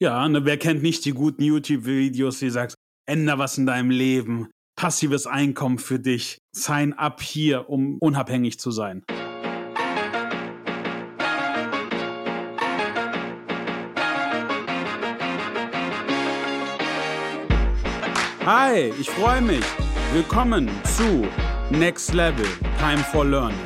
[0.00, 4.48] Ja, ne, wer kennt nicht die guten YouTube-Videos, die sagst, änder was in deinem Leben,
[4.76, 9.02] passives Einkommen für dich, sign up hier, um unabhängig zu sein.
[18.46, 19.64] Hi, ich freue mich.
[20.12, 21.26] Willkommen zu
[21.76, 22.46] Next Level
[22.78, 23.58] Time for Learning.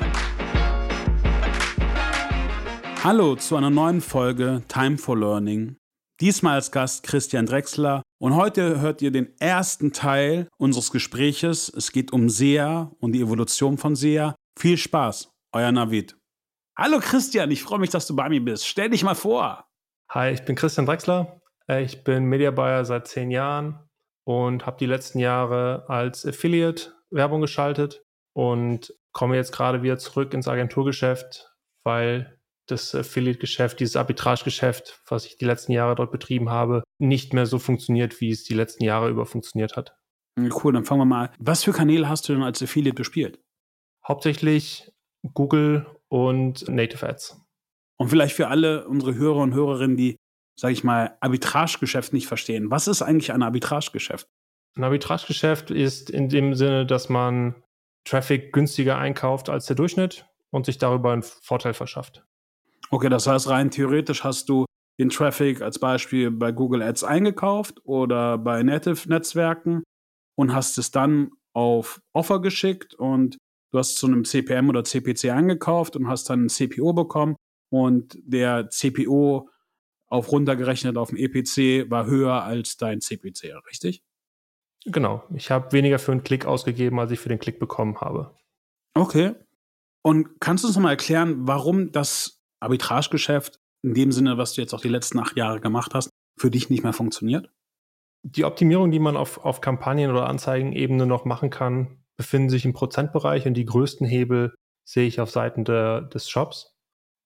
[3.05, 5.77] Hallo zu einer neuen Folge Time for Learning.
[6.23, 11.69] Diesmal als Gast Christian Drexler und heute hört ihr den ersten Teil unseres Gespräches.
[11.69, 14.37] Es geht um SEA und die Evolution von SEA.
[14.57, 16.17] Viel Spaß, euer Navid.
[16.79, 18.69] Hallo Christian, ich freue mich, dass du bei mir bist.
[18.69, 19.67] Stell dich mal vor.
[20.13, 21.41] Hi, ich bin Christian Drexler.
[21.67, 23.81] Ich bin Media Buyer seit zehn Jahren
[24.25, 30.35] und habe die letzten Jahre als Affiliate Werbung geschaltet und komme jetzt gerade wieder zurück
[30.35, 31.53] ins Agenturgeschäft,
[31.83, 37.47] weil das Affiliate-Geschäft, dieses Arbitrage-Geschäft, was ich die letzten Jahre dort betrieben habe, nicht mehr
[37.47, 39.97] so funktioniert, wie es die letzten Jahre über funktioniert hat.
[40.39, 41.31] Cool, dann fangen wir mal.
[41.39, 43.41] Was für Kanäle hast du denn als Affiliate bespielt?
[44.07, 44.91] Hauptsächlich
[45.35, 47.41] Google und Native Ads.
[47.99, 50.17] Und vielleicht für alle unsere Hörer und Hörerinnen, die,
[50.59, 52.71] sage ich mal, Arbitragegeschäft nicht verstehen.
[52.71, 54.27] Was ist eigentlich ein Arbitragegeschäft?
[54.77, 57.63] Ein Arbitragegeschäft ist in dem Sinne, dass man
[58.05, 62.25] Traffic günstiger einkauft als der Durchschnitt und sich darüber einen Vorteil verschafft.
[62.93, 64.67] Okay, das heißt, rein theoretisch hast du
[65.01, 69.83] den Traffic als Beispiel bei Google Ads eingekauft oder bei Native-Netzwerken
[70.37, 73.39] und hast es dann auf Offer geschickt und
[73.73, 77.37] du hast zu einem CPM oder CPC eingekauft und hast dann ein CPO bekommen
[77.71, 79.49] und der CPO
[80.09, 84.03] auf runtergerechnet auf dem EPC war höher als dein CPC, richtig?
[84.85, 85.25] Genau.
[85.35, 88.37] Ich habe weniger für einen Klick ausgegeben, als ich für den Klick bekommen habe.
[88.93, 89.35] Okay.
[90.03, 94.75] Und kannst du uns nochmal erklären, warum das Arbitragegeschäft in dem Sinne, was du jetzt
[94.75, 97.51] auch die letzten acht Jahre gemacht hast, für dich nicht mehr funktioniert?
[98.23, 102.73] Die Optimierung, die man auf, auf Kampagnen- oder Anzeigenebene noch machen kann, befinden sich im
[102.73, 104.55] Prozentbereich und die größten Hebel
[104.85, 106.77] sehe ich auf Seiten der, des Shops.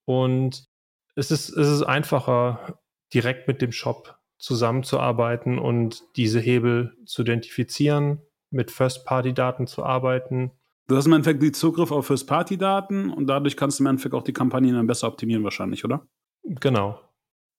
[0.05, 0.65] Und
[1.15, 2.79] es ist, es ist einfacher,
[3.13, 10.51] direkt mit dem Shop zusammenzuarbeiten und diese Hebel zu identifizieren, mit First-Party-Daten zu arbeiten
[10.87, 14.23] Du hast im Endeffekt die Zugriff auf First-Party-Daten und dadurch kannst du im Endeffekt auch
[14.23, 16.07] die Kampagnen dann besser optimieren wahrscheinlich, oder?
[16.43, 17.01] Genau.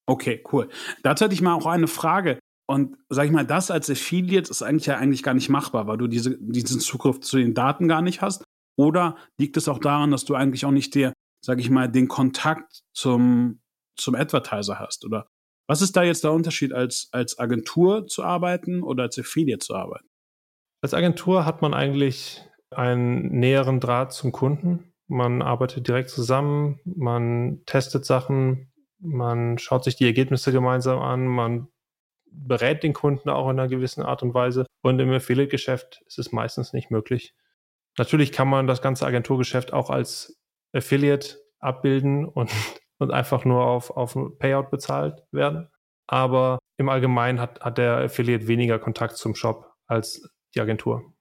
[0.06, 0.68] Okay, cool.
[1.02, 2.38] Dazu hätte ich mal auch eine Frage.
[2.66, 5.98] Und sag ich mal, das als Affiliate ist eigentlich ja eigentlich gar nicht machbar, weil
[5.98, 8.44] du diese, diesen Zugriff zu den Daten gar nicht hast.
[8.78, 11.12] Oder liegt es auch daran, dass du eigentlich auch nicht der,
[11.44, 13.60] sag ich mal, den Kontakt zum,
[13.96, 15.04] zum Advertiser hast?
[15.04, 15.26] Oder
[15.66, 19.74] was ist da jetzt der Unterschied, als, als Agentur zu arbeiten oder als Affiliate zu
[19.74, 20.06] arbeiten?
[20.82, 24.92] Als Agentur hat man eigentlich einen näheren Draht zum Kunden.
[25.06, 28.70] Man arbeitet direkt zusammen, man testet Sachen,
[29.00, 31.68] man schaut sich die Ergebnisse gemeinsam an, man
[32.30, 34.66] berät den Kunden auch in einer gewissen Art und Weise.
[34.82, 37.34] Und im Affiliate-Geschäft ist es meistens nicht möglich.
[37.96, 40.38] Natürlich kann man das ganze Agenturgeschäft auch als
[40.72, 42.50] Affiliate abbilden und,
[42.98, 45.68] und einfach nur auf, auf Payout bezahlt werden.
[46.06, 51.12] Aber im Allgemeinen hat, hat der Affiliate weniger Kontakt zum Shop als die Agentur.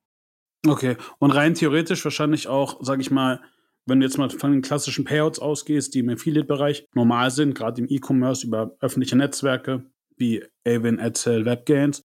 [0.70, 3.42] Okay, und rein theoretisch wahrscheinlich auch, sag ich mal,
[3.86, 7.82] wenn du jetzt mal von den klassischen Payouts ausgehst, die im Affiliate-Bereich normal sind, gerade
[7.82, 9.86] im E-Commerce über öffentliche Netzwerke
[10.18, 12.02] wie Avon, AdSell, WebGains.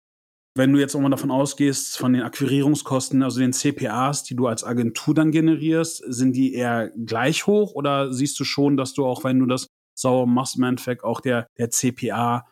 [0.55, 4.47] Wenn du jetzt auch mal davon ausgehst, von den Akquirierungskosten, also den CPAs, die du
[4.47, 9.07] als Agentur dann generierst, sind die eher gleich hoch oder siehst du schon, dass du
[9.07, 12.47] auch, wenn du das sauber machst, im Endeffekt auch der, der CPA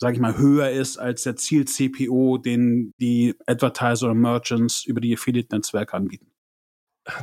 [0.00, 5.14] sage ich mal, höher ist als der Ziel-CPO, den die Advertiser oder Merchants über die
[5.14, 6.32] Affiliate-Netzwerke anbieten?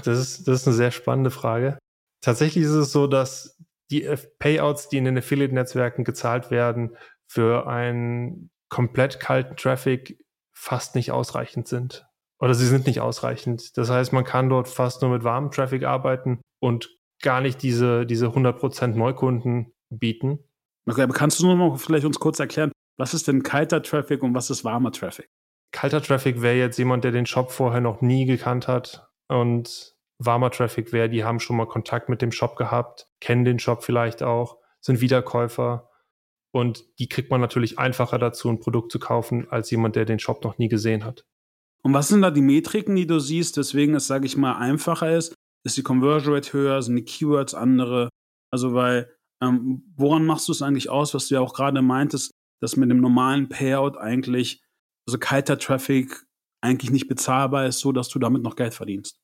[0.03, 1.77] Das ist, das ist eine sehr spannende Frage.
[2.21, 3.57] Tatsächlich ist es so, dass
[3.89, 4.07] die
[4.39, 6.95] Payouts, die in den Affiliate-Netzwerken gezahlt werden,
[7.27, 10.23] für einen komplett kalten Traffic
[10.53, 12.05] fast nicht ausreichend sind.
[12.39, 13.77] Oder sie sind nicht ausreichend.
[13.77, 18.05] Das heißt, man kann dort fast nur mit warmem Traffic arbeiten und gar nicht diese,
[18.05, 20.39] diese 100% Neukunden bieten.
[20.87, 24.23] Okay, aber kannst du nur noch vielleicht uns kurz erklären, was ist denn kalter Traffic
[24.23, 25.27] und was ist warmer Traffic?
[25.71, 30.49] Kalter Traffic wäre jetzt jemand, der den Shop vorher noch nie gekannt hat und warmer
[30.49, 34.23] Traffic wäre, die haben schon mal Kontakt mit dem Shop gehabt, kennen den Shop vielleicht
[34.23, 35.89] auch, sind Wiederkäufer
[36.51, 40.19] und die kriegt man natürlich einfacher dazu, ein Produkt zu kaufen, als jemand, der den
[40.19, 41.25] Shop noch nie gesehen hat.
[41.83, 45.15] Und was sind da die Metriken, die du siehst, weswegen es, sage ich mal, einfacher
[45.15, 45.35] ist?
[45.63, 48.09] Ist die Conversion Rate höher, sind die Keywords andere?
[48.51, 52.31] Also, weil ähm, woran machst du es eigentlich aus, was du ja auch gerade meintest,
[52.59, 54.61] dass mit dem normalen Payout eigentlich,
[55.07, 56.25] also kalter Traffic
[56.61, 59.19] eigentlich nicht bezahlbar ist, so dass du damit noch Geld verdienst?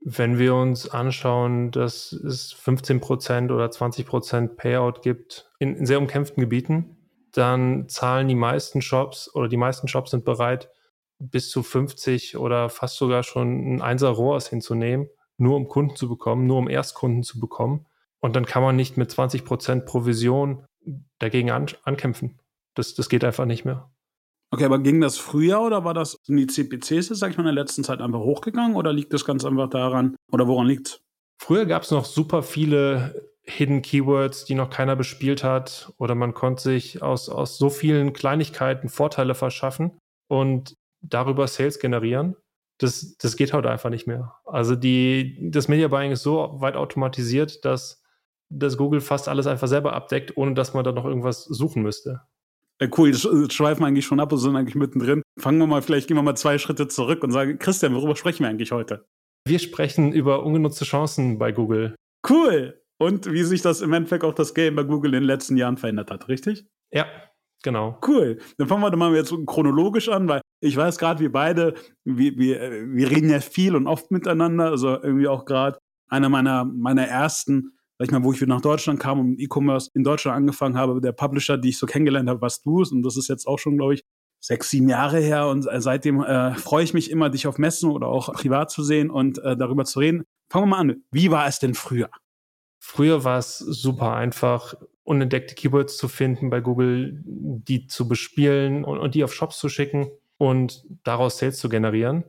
[0.00, 6.40] Wenn wir uns anschauen, dass es 15% oder 20% Payout gibt in, in sehr umkämpften
[6.40, 6.96] Gebieten,
[7.32, 10.70] dann zahlen die meisten Shops oder die meisten Shops sind bereit,
[11.18, 16.08] bis zu 50 oder fast sogar schon ein Einser ROAS hinzunehmen, nur um Kunden zu
[16.08, 17.86] bekommen, nur um Erstkunden zu bekommen.
[18.20, 20.64] Und dann kann man nicht mit 20% Provision
[21.18, 22.40] dagegen an, ankämpfen.
[22.74, 23.90] Das, das geht einfach nicht mehr.
[24.50, 27.54] Okay, aber ging das früher oder war das, sind die CPCs sag ich mal, in
[27.54, 31.00] der letzten Zeit einfach hochgegangen oder liegt das ganz einfach daran oder woran liegt's?
[31.40, 36.34] Früher gab es noch super viele Hidden Keywords, die noch keiner bespielt hat oder man
[36.34, 39.98] konnte sich aus, aus so vielen Kleinigkeiten Vorteile verschaffen
[40.28, 42.36] und darüber Sales generieren.
[42.78, 44.36] Das, das geht heute einfach nicht mehr.
[44.44, 47.97] Also die, das Media Buying ist so weit automatisiert, dass,
[48.50, 52.22] dass Google fast alles einfach selber abdeckt, ohne dass man da noch irgendwas suchen müsste.
[52.78, 55.22] Äh, cool, jetzt schweifen wir eigentlich schon ab und sind eigentlich mittendrin.
[55.38, 58.44] Fangen wir mal, vielleicht gehen wir mal zwei Schritte zurück und sagen, Christian, worüber sprechen
[58.44, 59.06] wir eigentlich heute?
[59.46, 61.94] Wir sprechen über ungenutzte Chancen bei Google.
[62.28, 62.80] Cool.
[63.00, 65.76] Und wie sich das im Endeffekt auch das Game bei Google in den letzten Jahren
[65.76, 66.66] verändert hat, richtig?
[66.92, 67.06] Ja,
[67.62, 67.98] genau.
[68.06, 68.38] Cool.
[68.58, 71.74] Dann fangen wir doch mal jetzt chronologisch an, weil ich weiß gerade, wir beide,
[72.04, 74.70] wir, wir, wir reden ja viel und oft miteinander.
[74.70, 75.78] Also irgendwie auch gerade
[76.08, 79.90] einer meiner, meiner ersten sag ich mal, wo ich wieder nach Deutschland kam und E-Commerce
[79.94, 83.16] in Deutschland angefangen habe, der Publisher, die ich so kennengelernt habe, was du und das
[83.16, 84.04] ist jetzt auch schon, glaube ich,
[84.40, 87.90] sechs, sieben Jahre her und äh, seitdem äh, freue ich mich immer, dich auf Messen
[87.90, 90.24] oder auch privat zu sehen und äh, darüber zu reden.
[90.48, 91.02] Fangen wir mal an.
[91.10, 92.08] Wie war es denn früher?
[92.80, 98.98] Früher war es super einfach, unentdeckte Keywords zu finden bei Google, die zu bespielen und,
[98.98, 102.24] und die auf Shops zu schicken und daraus Sales zu generieren.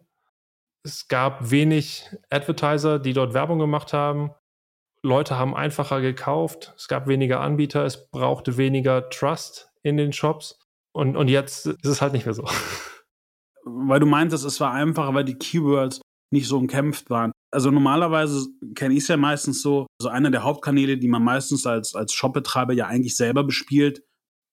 [0.83, 4.31] Es gab wenig Advertiser, die dort Werbung gemacht haben.
[5.03, 10.59] Leute haben einfacher gekauft, es gab weniger Anbieter, es brauchte weniger Trust in den Shops
[10.93, 12.45] und, und jetzt ist es halt nicht mehr so.
[13.63, 16.01] Weil du meintest, es war einfacher, weil die Keywords
[16.31, 17.31] nicht so umkämpft waren.
[17.51, 21.65] Also normalerweise kenne ich es ja meistens so, so einer der Hauptkanäle, die man meistens
[21.65, 24.03] als, als Shopbetreiber ja eigentlich selber bespielt,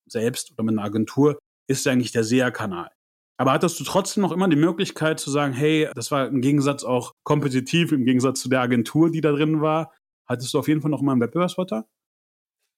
[0.08, 1.38] selbst oder mit einer Agentur,
[1.68, 2.90] ist ja eigentlich der SEA-Kanal.
[3.38, 6.84] Aber hattest du trotzdem noch immer die Möglichkeit zu sagen, hey, das war im Gegensatz
[6.84, 9.92] auch kompetitiv, im Gegensatz zu der Agentur, die da drin war,
[10.26, 11.84] Hattest du auf jeden Fall noch mal einen Wettbewerbsvorteil?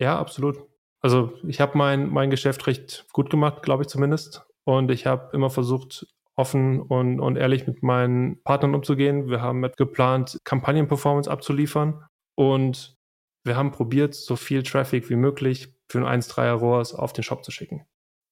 [0.00, 0.58] Ja, absolut.
[1.00, 4.46] Also ich habe mein, mein Geschäft recht gut gemacht, glaube ich zumindest.
[4.64, 6.06] Und ich habe immer versucht,
[6.38, 9.28] offen und, und ehrlich mit meinen Partnern umzugehen.
[9.28, 12.04] Wir haben geplant, Kampagnenperformance abzuliefern.
[12.36, 12.96] Und
[13.44, 17.44] wir haben probiert, so viel Traffic wie möglich für ein 1.3er ROAS auf den Shop
[17.44, 17.86] zu schicken.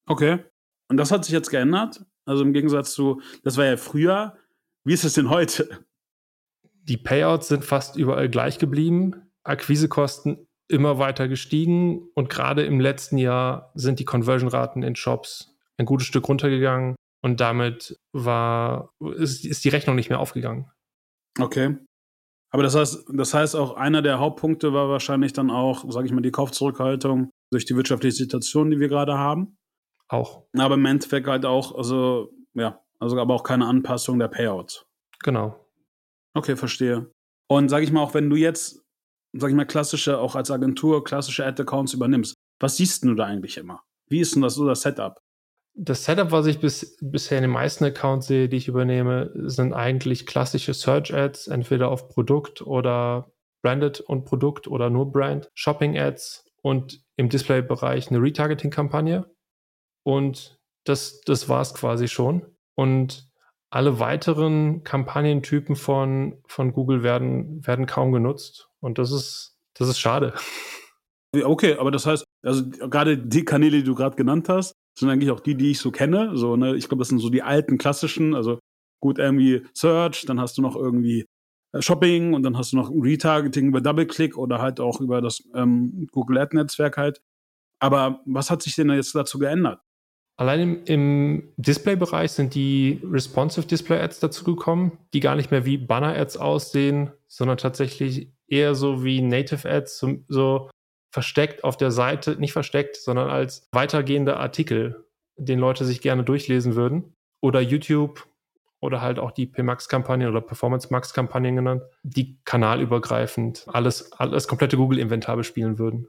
[0.07, 0.39] Okay.
[0.89, 2.05] Und das hat sich jetzt geändert?
[2.27, 4.37] Also im Gegensatz zu, das war ja früher.
[4.85, 5.85] Wie ist es denn heute?
[6.88, 13.19] Die Payouts sind fast überall gleich geblieben, Akquisekosten immer weiter gestiegen und gerade im letzten
[13.19, 19.65] Jahr sind die Conversion-Raten in Shops ein gutes Stück runtergegangen und damit war, ist, ist
[19.65, 20.71] die Rechnung nicht mehr aufgegangen.
[21.38, 21.77] Okay.
[22.50, 26.12] Aber das heißt, das heißt auch, einer der Hauptpunkte war wahrscheinlich dann auch, sage ich
[26.12, 29.59] mal, die Kaufzurückhaltung durch die wirtschaftliche Situation, die wir gerade haben.
[30.09, 30.44] Auch.
[30.56, 34.87] Aber im Endeffekt halt auch, also, ja, also aber auch keine Anpassung der Payouts.
[35.23, 35.66] Genau.
[36.37, 37.11] Okay, verstehe.
[37.49, 38.85] Und sage ich mal, auch wenn du jetzt,
[39.33, 43.56] sag ich mal, klassische, auch als Agentur, klassische Ad-Accounts übernimmst, was siehst du da eigentlich
[43.56, 43.83] immer?
[44.09, 45.19] Wie ist denn das so das Setup?
[45.75, 49.73] Das Setup, was ich bis, bisher in den meisten Accounts sehe, die ich übernehme, sind
[49.73, 53.32] eigentlich klassische Search-Ads, entweder auf Produkt oder
[53.62, 59.25] Branded und Produkt oder nur Brand, Shopping-Ads und im Display-Bereich eine Retargeting-Kampagne.
[60.05, 62.44] Und das, das war es quasi schon.
[62.75, 63.31] Und
[63.70, 68.69] alle weiteren Kampagnentypen von, von Google werden, werden kaum genutzt.
[68.81, 70.35] Und das ist, das ist schade.
[71.35, 75.31] Okay, aber das heißt, also gerade die Kanäle, die du gerade genannt hast, sind eigentlich
[75.31, 76.37] auch die, die ich so kenne.
[76.37, 78.58] So, ne, ich glaube, das sind so die alten klassischen, also
[79.01, 81.27] gut irgendwie Search, dann hast du noch irgendwie
[81.73, 85.43] äh, Shopping und dann hast du noch Retargeting über Double-Click oder halt auch über das
[85.55, 87.20] ähm, Google Ad-Netzwerk halt.
[87.79, 89.81] Aber was hat sich denn jetzt dazu geändert?
[90.38, 96.36] Allein im, im Display-Bereich sind die Responsive Display-Ads dazugekommen, die gar nicht mehr wie Banner-Ads
[96.36, 100.70] aussehen, sondern tatsächlich eher so wie Native-Ads, so, so
[101.10, 105.06] versteckt auf der Seite, nicht versteckt, sondern als weitergehende Artikel,
[105.38, 107.14] den Leute sich gerne durchlesen würden.
[107.40, 108.26] Oder YouTube
[108.81, 115.36] oder halt auch die PMax-Kampagnen oder Performance Max-Kampagnen genannt, die kanalübergreifend alles, alles komplette Google-Inventar
[115.36, 116.08] bespielen würden.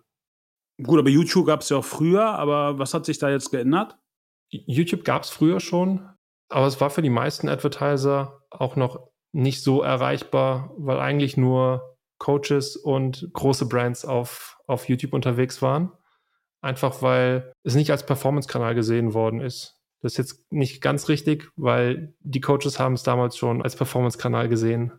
[0.81, 3.98] Gut, aber YouTube gab es ja auch früher, aber was hat sich da jetzt geändert?
[4.50, 6.10] YouTube gab es früher schon,
[6.50, 11.98] aber es war für die meisten Advertiser auch noch nicht so erreichbar, weil eigentlich nur
[12.18, 15.92] Coaches und große Brands auf, auf YouTube unterwegs waren.
[16.62, 19.75] Einfach weil es nicht als Performance-Kanal gesehen worden ist.
[20.01, 24.50] Das ist jetzt nicht ganz richtig, weil die Coaches haben es damals schon als Performance-Kanal
[24.50, 24.92] gesehen.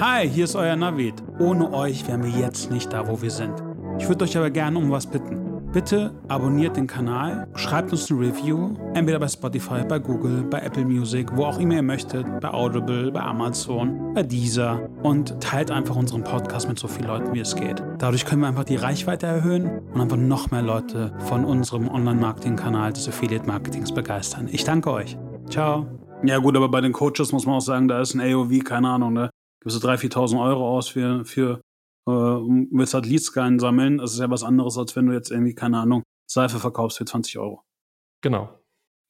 [0.00, 1.22] Hi, hier ist euer Navid.
[1.38, 3.62] Ohne euch wären wir jetzt nicht da, wo wir sind.
[3.98, 5.45] Ich würde euch aber gerne um was bitten.
[5.76, 10.86] Bitte abonniert den Kanal, schreibt uns eine Review, entweder bei Spotify, bei Google, bei Apple
[10.86, 15.94] Music, wo auch immer ihr möchtet, bei Audible, bei Amazon, bei Deezer und teilt einfach
[15.94, 17.82] unseren Podcast mit so vielen Leuten, wie es geht.
[17.98, 22.94] Dadurch können wir einfach die Reichweite erhöhen und einfach noch mehr Leute von unserem Online-Marketing-Kanal
[22.94, 24.48] des Affiliate-Marketings begeistern.
[24.50, 25.18] Ich danke euch.
[25.50, 25.86] Ciao.
[26.24, 28.88] Ja gut, aber bei den Coaches muss man auch sagen, da ist ein AOV, keine
[28.88, 29.28] Ahnung, ne?
[29.60, 31.60] Gibst du 3.000, 4.000 Euro aus für, für
[32.06, 33.98] äh, willst halt Leads sammeln.
[33.98, 37.04] Das ist ja was anderes, als wenn du jetzt irgendwie, keine Ahnung, Seife verkaufst für
[37.04, 37.62] 20 Euro.
[38.22, 38.60] Genau.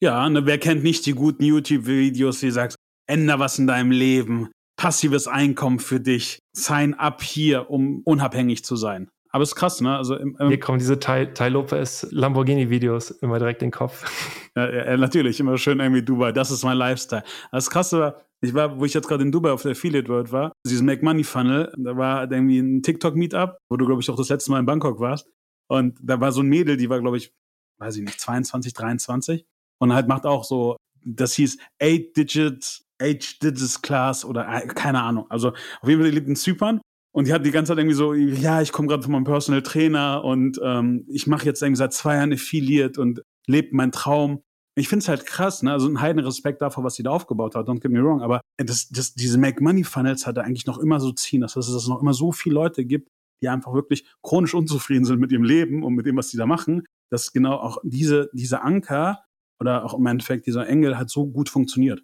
[0.03, 2.77] Ja, ne, wer kennt nicht die guten YouTube-Videos, die sagst,
[3.09, 8.77] änder was in deinem Leben, passives Einkommen für dich, sign up hier, um unabhängig zu
[8.77, 9.09] sein.
[9.37, 9.95] Aber es ist krass, ne?
[9.95, 14.11] Also im, im Hier kommen diese Tai, Tai Lopez Lamborghini-Videos immer direkt in den Kopf.
[14.57, 16.33] Ja, ja, natürlich, immer schön irgendwie Dubai.
[16.33, 17.23] Das ist mein Lifestyle.
[17.53, 20.33] Das Krasse war, ich war, wo ich jetzt gerade in Dubai auf der Affiliate World
[20.33, 24.17] war, dieses Make Money Funnel, da war irgendwie ein TikTok-Meetup, wo du, glaube ich, auch
[24.17, 25.29] das letzte Mal in Bangkok warst.
[25.69, 27.35] Und da war so ein Mädel, die war, glaube ich,
[27.79, 29.45] weiß ich nicht, 22, 23.
[29.79, 35.03] Und halt macht auch so, das hieß Eight Digits, Eight Digits Class oder äh, keine
[35.03, 35.27] Ahnung.
[35.31, 36.81] Also auf jeden Fall, die lebt in Zypern.
[37.17, 39.63] Und die hat die ganze Zeit irgendwie so, ja, ich komme gerade von meinem Personal
[39.63, 44.43] Trainer und ähm, ich mache jetzt irgendwie seit zwei Jahren Affiliate und lebt meinen Traum
[44.79, 45.73] ich finde es halt krass, ne?
[45.73, 48.43] Also ein heiden Respekt davor, was sie da aufgebaut hat, don't get me wrong, aber
[48.59, 51.89] das, das, diese Make Money Funnels hat er eigentlich noch immer so ziehen, dass es
[51.89, 53.09] noch immer so viele Leute gibt,
[53.43, 56.45] die einfach wirklich chronisch unzufrieden sind mit ihrem Leben und mit dem, was sie da
[56.45, 59.25] machen, dass genau auch diese, diese Anker
[59.61, 62.03] oder auch im Endeffekt dieser Engel halt so gut funktioniert.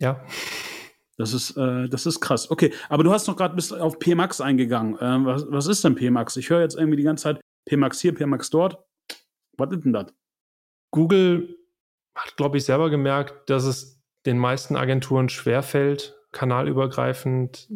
[0.00, 0.24] Ja.
[1.18, 2.50] Das ist, äh, das ist krass.
[2.50, 4.96] Okay, aber du hast noch gerade bis auf PMAX eingegangen.
[4.96, 6.36] Äh, was, was ist denn PMAX?
[6.36, 8.78] Ich höre jetzt irgendwie die ganze Zeit PMAX hier, PMAX dort.
[9.56, 10.06] Was ist denn das?
[10.92, 11.56] Google
[12.16, 17.68] hat, glaube ich, selber gemerkt, dass es den meisten Agenturen schwerfällt, kanalübergreifend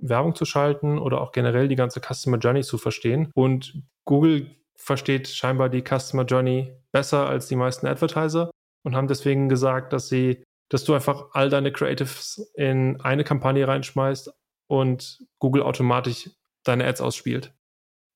[0.00, 3.30] Werbung zu schalten oder auch generell die ganze Customer Journey zu verstehen.
[3.34, 8.50] Und Google versteht scheinbar die Customer Journey besser als die meisten Advertiser
[8.82, 13.68] und haben deswegen gesagt, dass sie, dass du einfach all deine Creatives in eine Kampagne
[13.68, 14.32] reinschmeißt
[14.66, 16.30] und Google automatisch
[16.64, 17.52] deine Ads ausspielt.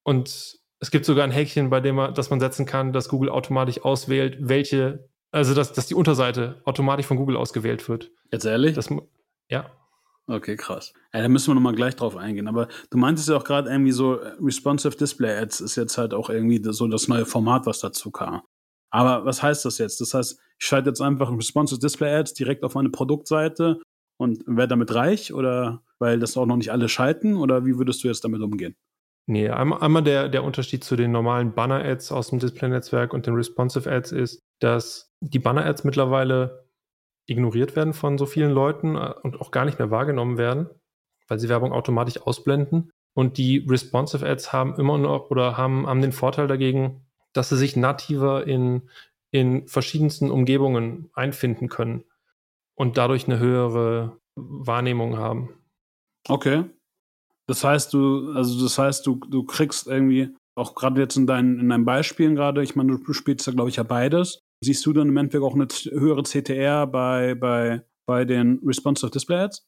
[0.02, 3.28] Und es gibt sogar ein Häkchen, bei dem man, dass man setzen kann, dass Google
[3.28, 8.12] automatisch auswählt, welche also, dass, dass die Unterseite automatisch von Google ausgewählt wird.
[8.30, 8.74] Jetzt ehrlich?
[8.74, 8.88] Das,
[9.48, 9.68] ja.
[10.28, 10.92] Okay, krass.
[11.12, 12.46] Ja, da müssen wir nochmal gleich drauf eingehen.
[12.46, 16.14] Aber du meintest ja auch gerade irgendwie so, äh, Responsive Display Ads ist jetzt halt
[16.14, 18.42] auch irgendwie so das neue Format, was dazu kam.
[18.94, 20.00] Aber was heißt das jetzt?
[20.00, 23.80] Das heißt, ich schalte jetzt einfach Responsive Display Ads direkt auf meine Produktseite
[24.18, 28.04] und werde damit reich oder weil das auch noch nicht alle schalten oder wie würdest
[28.04, 28.76] du jetzt damit umgehen?
[29.26, 33.34] Nee, einmal, einmal der, der Unterschied zu den normalen Banner-Ads aus dem Display-Netzwerk und den
[33.34, 36.68] Responsive Ads ist, dass die Banner-Ads mittlerweile
[37.26, 40.68] ignoriert werden von so vielen Leuten äh, und auch gar nicht mehr wahrgenommen werden,
[41.26, 42.92] weil sie Werbung automatisch ausblenden.
[43.16, 47.03] Und die Responsive Ads haben immer noch oder haben, haben den Vorteil dagegen,
[47.34, 48.88] dass sie sich nativer in,
[49.30, 52.04] in verschiedensten Umgebungen einfinden können
[52.76, 55.50] und dadurch eine höhere Wahrnehmung haben.
[56.28, 56.64] Okay.
[57.46, 61.58] Das heißt, du, also das heißt, du, du kriegst irgendwie, auch gerade jetzt in deinen,
[61.58, 64.40] in deinen Beispielen gerade, ich meine, du spielst da, glaube ich, ja beides.
[64.64, 69.36] Siehst du dann im Endeffekt auch eine höhere CTR bei, bei, bei den Responsive Display
[69.36, 69.66] Ads?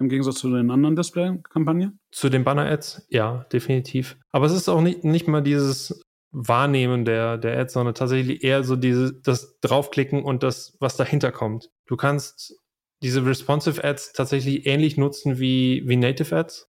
[0.00, 1.98] Im Gegensatz zu den anderen Display-Kampagnen?
[2.10, 4.18] Zu den Banner-Ads, ja, definitiv.
[4.32, 6.02] Aber es ist auch nicht, nicht mal dieses
[6.34, 11.30] Wahrnehmen der, der Ads, sondern tatsächlich eher so diese, das Draufklicken und das, was dahinter
[11.32, 11.70] kommt.
[11.86, 12.60] Du kannst
[13.02, 16.70] diese Responsive Ads tatsächlich ähnlich nutzen wie, wie Native Ads.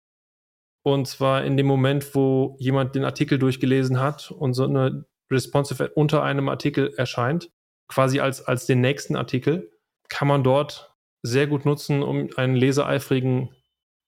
[0.81, 5.83] Und zwar in dem Moment, wo jemand den Artikel durchgelesen hat und so eine Responsive
[5.83, 7.51] Ad unter einem Artikel erscheint,
[7.89, 9.71] quasi als, als den nächsten Artikel,
[10.07, 13.49] kann man dort sehr gut nutzen, um einen leseeifrigen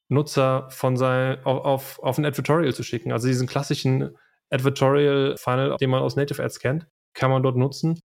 [0.08, 3.12] Nutzer von sein, auf, auf, auf ein Advertorial zu schicken.
[3.12, 4.16] Also diesen klassischen
[4.52, 8.00] Advertorial-Funnel, den man aus Native Ads kennt, kann man dort nutzen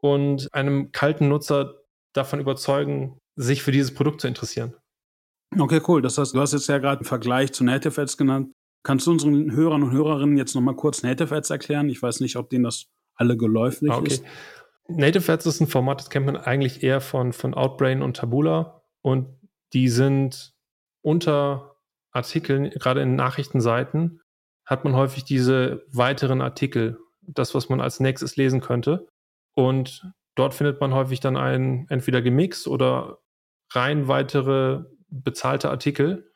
[0.00, 1.74] und einem kalten Nutzer
[2.12, 4.74] davon überzeugen, sich für dieses Produkt zu interessieren.
[5.58, 6.02] Okay, cool.
[6.02, 8.52] Das heißt, du hast jetzt ja gerade einen Vergleich zu Native Ads genannt.
[8.82, 11.88] Kannst du unseren Hörern und Hörerinnen jetzt nochmal kurz Native Ads erklären?
[11.88, 14.14] Ich weiß nicht, ob denen das alle geläufig ah, okay.
[14.14, 14.24] ist.
[14.88, 18.82] Native Ads ist ein Format, das kennt man eigentlich eher von, von Outbrain und Tabula.
[19.02, 19.28] Und
[19.72, 20.54] die sind
[21.02, 21.76] unter
[22.12, 24.20] Artikeln, gerade in Nachrichtenseiten,
[24.66, 29.06] hat man häufig diese weiteren Artikel, das, was man als nächstes lesen könnte.
[29.54, 33.18] Und dort findet man häufig dann einen entweder gemixt oder
[33.72, 36.32] rein weitere bezahlte Artikel,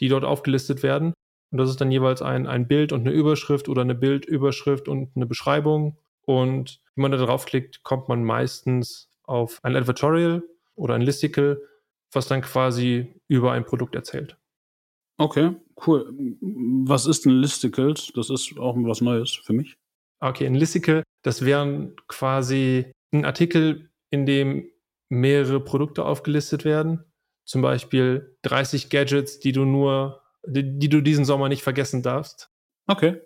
[0.00, 1.12] die dort aufgelistet werden.
[1.50, 5.10] Und das ist dann jeweils ein, ein Bild und eine Überschrift oder eine Bildüberschrift und
[5.14, 5.98] eine Beschreibung.
[6.22, 10.42] Und wenn man da draufklickt, kommt man meistens auf ein Advertorial
[10.74, 11.60] oder ein Listicle,
[12.12, 14.36] was dann quasi über ein Produkt erzählt.
[15.16, 15.54] Okay,
[15.86, 16.12] cool.
[16.40, 18.12] Was ist ein Listicles?
[18.14, 19.76] Das ist auch was Neues für mich.
[20.20, 24.70] Okay, ein Listicle, das wären quasi ein Artikel, in dem
[25.08, 27.04] mehrere Produkte aufgelistet werden.
[27.44, 32.48] Zum Beispiel 30 Gadgets, die du nur, die, die du diesen Sommer nicht vergessen darfst.
[32.86, 33.20] Okay.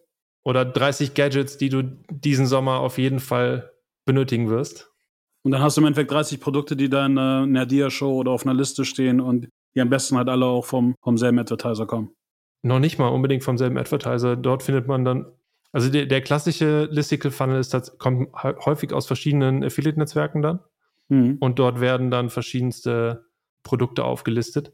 [0.44, 3.72] Oder 30 Gadgets, die du diesen Sommer auf jeden Fall
[4.04, 4.90] benötigen wirst.
[5.44, 8.44] Und dann hast du im Endeffekt 30 Produkte, die da in einer Dia-Show oder auf
[8.44, 12.10] einer Liste stehen und die am besten halt alle auch vom, vom selben Advertiser kommen.
[12.62, 14.36] Noch nicht mal unbedingt vom selben Advertiser.
[14.36, 15.26] Dort findet man dann,
[15.72, 20.60] also der, der klassische Listicle Funnel ist, das kommt häufig aus verschiedenen Affiliate-Netzwerken dann.
[21.08, 21.36] Mhm.
[21.40, 23.26] Und dort werden dann verschiedenste
[23.62, 24.72] Produkte aufgelistet.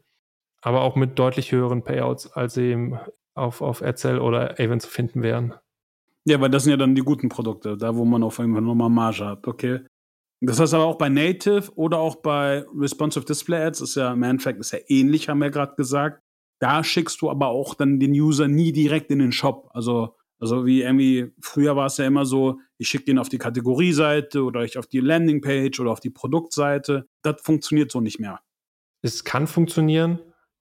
[0.61, 2.99] Aber auch mit deutlich höheren Payouts, als sie eben
[3.35, 5.53] auf, auf Edsel oder Avon zu finden wären.
[6.25, 8.89] Ja, weil das sind ja dann die guten Produkte, da wo man auf Fall nochmal
[8.89, 9.81] Marge hat, okay.
[10.41, 14.23] Das heißt aber auch bei Native oder auch bei Responsive Display Ads ist ja im
[14.23, 16.21] Endeffekt ist ja ähnlich, haben wir gerade gesagt.
[16.59, 19.69] Da schickst du aber auch dann den User nie direkt in den Shop.
[19.73, 23.37] Also, also wie irgendwie, früher war es ja immer so, ich schicke den auf die
[23.37, 27.07] Kategorieseite oder ich auf die Landingpage oder auf die Produktseite.
[27.23, 28.39] Das funktioniert so nicht mehr.
[29.01, 30.19] Es kann funktionieren,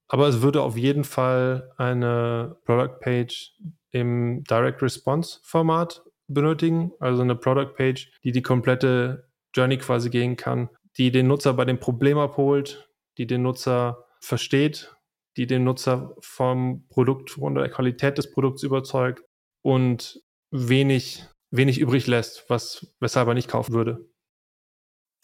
[0.09, 3.53] aber es würde auf jeden Fall eine Product Page
[3.91, 10.37] im Direct Response Format benötigen, also eine Product Page, die die komplette Journey quasi gehen
[10.37, 14.95] kann, die den Nutzer bei dem Problem abholt, die den Nutzer versteht,
[15.37, 19.25] die den Nutzer vom Produkt und der Qualität des Produkts überzeugt
[19.63, 20.21] und
[20.51, 24.09] wenig, wenig übrig lässt, was, weshalb er nicht kaufen würde.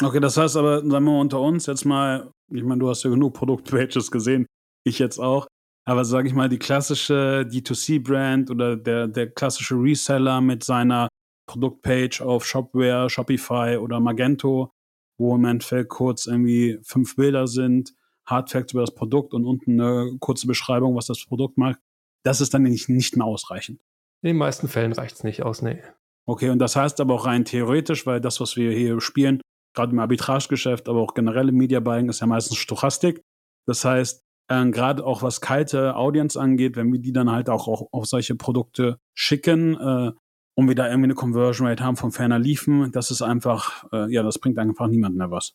[0.02, 3.02] Okay, das heißt aber, sagen wir mal unter uns jetzt mal, ich meine, du hast
[3.02, 4.46] ja genug Produktpages gesehen,
[4.84, 5.46] ich jetzt auch,
[5.86, 11.08] aber sage ich mal, die klassische D2C-Brand oder der, der klassische Reseller mit seiner
[11.50, 14.72] Produktpage auf Shopware, Shopify oder Magento,
[15.18, 17.92] wo im Endeffekt kurz irgendwie fünf Bilder sind,
[18.26, 21.80] Hardfacts über das Produkt und unten eine kurze Beschreibung, was das Produkt macht.
[22.24, 23.80] Das ist dann nicht, nicht mehr ausreichend.
[24.22, 25.82] In den meisten Fällen reicht es nicht aus, nee.
[26.28, 29.40] Okay, und das heißt aber auch rein theoretisch, weil das, was wir hier spielen,
[29.74, 33.22] gerade im Arbitragegeschäft, aber auch generell im Media Buying, ist ja meistens Stochastik.
[33.66, 37.66] Das heißt, äh, gerade auch was kalte Audience angeht, wenn wir die dann halt auch,
[37.66, 40.12] auch auf solche Produkte schicken, äh,
[40.60, 44.12] und wir da irgendwie eine Conversion Rate haben von ferner Liefen, das ist einfach, äh,
[44.12, 45.54] ja, das bringt einfach niemand mehr was.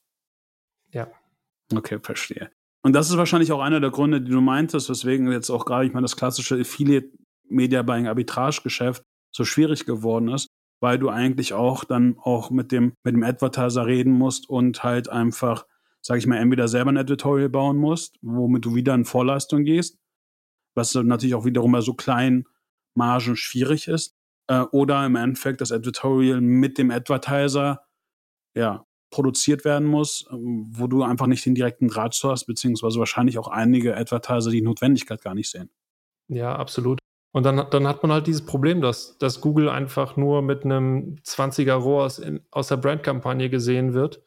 [0.89, 1.07] Ja.
[1.71, 2.49] Okay, verstehe.
[2.81, 5.85] Und das ist wahrscheinlich auch einer der Gründe, die du meintest, weswegen jetzt auch gerade,
[5.85, 7.11] ich meine, das klassische Affiliate
[7.47, 10.47] Media Buying Arbitrage Geschäft so schwierig geworden ist,
[10.81, 15.07] weil du eigentlich auch dann auch mit dem, mit dem Advertiser reden musst und halt
[15.07, 15.67] einfach,
[16.01, 19.99] sag ich mal, entweder selber ein Editorial bauen musst, womit du wieder in Vorleistung gehst,
[20.73, 22.45] was natürlich auch wiederum bei so kleinen
[22.95, 24.14] Margen schwierig ist
[24.47, 27.85] äh, oder im Endeffekt das Editorial mit dem Advertiser
[28.55, 32.99] ja, produziert werden muss, ähm, wo du einfach nicht den direkten Draht zu hast, beziehungsweise
[32.99, 35.69] wahrscheinlich auch einige Advertiser die Notwendigkeit gar nicht sehen.
[36.27, 36.99] Ja, absolut.
[37.33, 41.17] Und dann, dann hat man halt dieses Problem, dass, dass Google einfach nur mit einem
[41.25, 44.23] 20er ROAS in, aus der Brandkampagne gesehen wird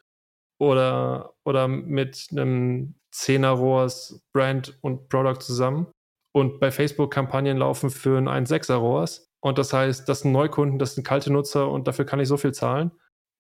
[0.60, 5.86] oder, oder mit einem 10er ROAS Brand und Product zusammen
[6.34, 10.94] und bei Facebook-Kampagnen laufen für ein 1,6er ROAS und das heißt, das sind Neukunden, das
[10.94, 12.90] sind kalte Nutzer und dafür kann ich so viel zahlen.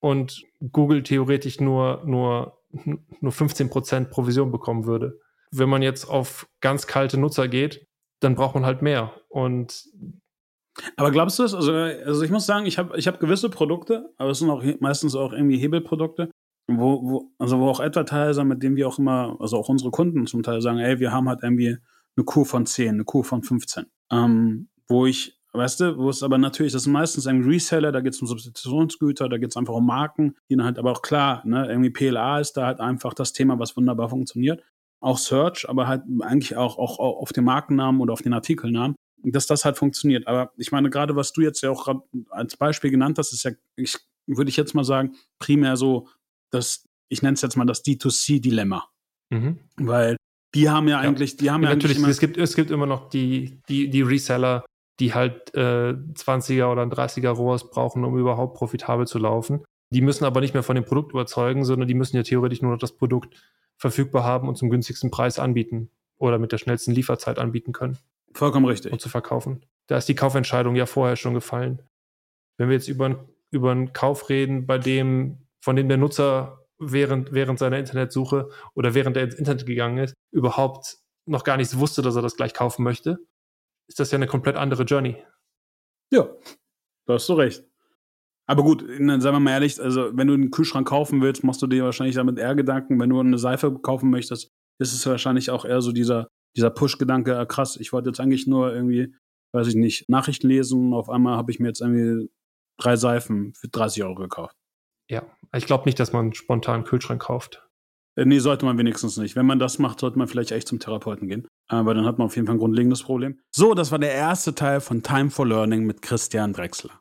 [0.00, 2.58] Und Google theoretisch nur, nur,
[3.20, 5.18] nur 15% Provision bekommen würde.
[5.50, 7.86] Wenn man jetzt auf ganz kalte Nutzer geht,
[8.20, 9.12] dann braucht man halt mehr.
[9.28, 9.88] Und
[10.96, 11.54] aber glaubst du es?
[11.54, 14.62] Also, also ich muss sagen, ich habe ich hab gewisse Produkte, aber es sind auch
[14.78, 16.30] meistens auch irgendwie Hebelprodukte,
[16.68, 20.26] wo, wo, also wo auch Advertiser, mit denen wir auch immer, also auch unsere Kunden
[20.26, 21.78] zum Teil sagen, ey, wir haben halt irgendwie
[22.16, 23.86] eine Kur von 10, eine Kur von 15.
[24.12, 28.00] Ähm, wo ich Weißt du, wo es aber natürlich, das ist meistens ein Reseller, da
[28.00, 31.02] geht es um Substitutionsgüter, da geht es einfach um Marken, die dann halt aber auch
[31.02, 34.62] klar, ne, irgendwie PLA ist da halt einfach das Thema, was wunderbar funktioniert.
[35.00, 38.94] Auch Search, aber halt eigentlich auch, auch auf den Markennamen oder auf den Artikelnamen,
[39.24, 40.28] dass das halt funktioniert.
[40.28, 43.50] Aber ich meine, gerade was du jetzt ja auch als Beispiel genannt hast, ist ja,
[43.74, 46.06] ich, würde ich jetzt mal sagen, primär so
[46.50, 48.88] das, ich nenne es jetzt mal das D2C-Dilemma.
[49.30, 49.58] Mhm.
[49.76, 50.16] Weil
[50.54, 53.10] die haben ja eigentlich, die haben ja, ja natürlich, es gibt, es gibt immer noch
[53.10, 54.64] die, die, die Reseller,
[55.00, 59.64] die halt äh, 20er oder 30er ROAS brauchen, um überhaupt profitabel zu laufen.
[59.90, 62.72] Die müssen aber nicht mehr von dem Produkt überzeugen, sondern die müssen ja theoretisch nur
[62.72, 63.34] noch das Produkt
[63.76, 67.96] verfügbar haben und zum günstigsten Preis anbieten oder mit der schnellsten Lieferzeit anbieten können.
[68.34, 68.92] Vollkommen richtig.
[68.92, 69.64] Und zu verkaufen.
[69.86, 71.82] Da ist die Kaufentscheidung ja vorher schon gefallen.
[72.58, 77.32] Wenn wir jetzt über, über einen Kauf reden, bei dem, von dem der Nutzer während,
[77.32, 82.02] während seiner Internetsuche oder während er ins Internet gegangen ist, überhaupt noch gar nichts wusste,
[82.02, 83.18] dass er das gleich kaufen möchte,
[83.88, 85.16] ist das ja eine komplett andere Journey.
[86.12, 86.28] Ja,
[87.06, 87.64] da hast du recht.
[88.46, 91.60] Aber gut, dann sagen wir mal ehrlich, also wenn du einen Kühlschrank kaufen willst, machst
[91.60, 92.98] du dir wahrscheinlich damit eher Gedanken.
[92.98, 97.38] Wenn du eine Seife kaufen möchtest, ist es wahrscheinlich auch eher so dieser, dieser Push-Gedanke,
[97.38, 99.14] ah, krass, ich wollte jetzt eigentlich nur irgendwie,
[99.52, 100.94] weiß ich nicht, Nachrichten lesen.
[100.94, 102.30] Auf einmal habe ich mir jetzt irgendwie
[102.78, 104.56] drei Seifen für 30 Euro gekauft.
[105.10, 105.24] Ja,
[105.54, 107.66] ich glaube nicht, dass man spontan einen Kühlschrank kauft.
[108.16, 109.36] Äh, nee, sollte man wenigstens nicht.
[109.36, 111.48] Wenn man das macht, sollte man vielleicht echt zum Therapeuten gehen.
[111.68, 113.38] Aber dann hat man auf jeden Fall ein grundlegendes Problem.
[113.54, 117.00] So, das war der erste Teil von Time for Learning mit Christian Drexler.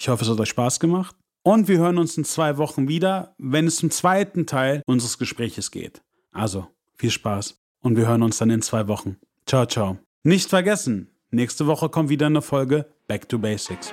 [0.00, 1.16] Ich hoffe, es hat euch Spaß gemacht.
[1.44, 5.70] Und wir hören uns in zwei Wochen wieder, wenn es zum zweiten Teil unseres Gespräches
[5.70, 6.02] geht.
[6.32, 9.16] Also, viel Spaß und wir hören uns dann in zwei Wochen.
[9.46, 9.98] Ciao, ciao.
[10.22, 13.92] Nicht vergessen, nächste Woche kommt wieder eine Folge Back to Basics.